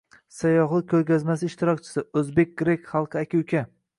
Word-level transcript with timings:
Sayyohlik 0.35 0.87
ko’rgazmasi 0.93 1.49
ishtirokchisi: 1.51 2.03
“O’zbek-grek 2.21 2.91
xalqi 2.95 3.23
aka-uka” 3.25 3.63